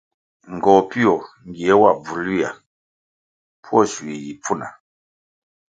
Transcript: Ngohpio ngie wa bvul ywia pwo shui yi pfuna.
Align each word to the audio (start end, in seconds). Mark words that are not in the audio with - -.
Ngohpio 0.55 1.13
ngie 1.47 1.73
wa 1.81 1.91
bvul 2.01 2.23
ywia 2.31 2.51
pwo 3.63 3.79
shui 3.91 4.15
yi 4.23 4.31
pfuna. 4.41 4.67